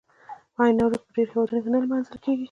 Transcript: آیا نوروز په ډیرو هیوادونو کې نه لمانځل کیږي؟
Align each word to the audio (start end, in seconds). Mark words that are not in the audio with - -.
آیا 0.61 0.73
نوروز 0.79 1.01
په 1.05 1.11
ډیرو 1.15 1.31
هیوادونو 1.33 1.61
کې 1.65 1.69
نه 1.73 1.79
لمانځل 1.83 2.15
کیږي؟ 2.23 2.39